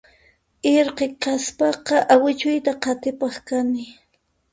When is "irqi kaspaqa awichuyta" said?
0.75-2.71